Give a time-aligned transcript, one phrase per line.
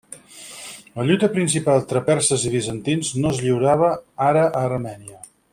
[0.99, 3.93] La lluita principal entre perses i bizantins no es lliurava
[4.33, 5.25] ara a Armènia.